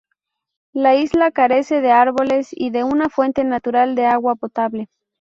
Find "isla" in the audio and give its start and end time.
0.95-1.29